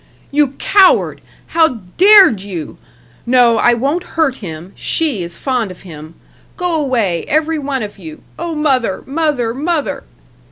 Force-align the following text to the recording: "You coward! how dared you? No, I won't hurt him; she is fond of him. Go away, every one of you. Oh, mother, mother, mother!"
"You 0.31 0.53
coward! 0.53 1.21
how 1.49 1.81
dared 1.97 2.41
you? 2.41 2.79
No, 3.27 3.59
I 3.59 3.75
won't 3.75 4.03
hurt 4.17 4.37
him; 4.37 4.71
she 4.75 5.21
is 5.21 5.37
fond 5.37 5.69
of 5.69 5.81
him. 5.81 6.15
Go 6.57 6.73
away, 6.73 7.23
every 7.27 7.59
one 7.59 7.83
of 7.83 7.99
you. 7.99 8.23
Oh, 8.39 8.55
mother, 8.55 9.03
mother, 9.05 9.53
mother!" 9.53 10.03